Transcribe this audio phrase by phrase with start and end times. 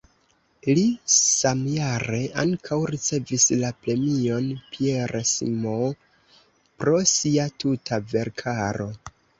[0.77, 8.95] Li samjare ankaŭ ricevis la premion "Pierre Simon" pro sia tuta verkaro.